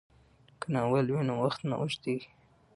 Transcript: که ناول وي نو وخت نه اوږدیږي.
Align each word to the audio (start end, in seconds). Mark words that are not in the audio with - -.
که 0.59 0.67
ناول 0.73 1.05
وي 1.09 1.21
نو 1.27 1.33
وخت 1.43 1.61
نه 1.69 1.75
اوږدیږي. 1.79 2.29